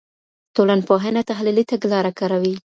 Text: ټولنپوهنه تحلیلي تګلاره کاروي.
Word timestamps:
ټولنپوهنه 0.55 1.21
تحلیلي 1.29 1.63
تګلاره 1.71 2.11
کاروي. 2.19 2.55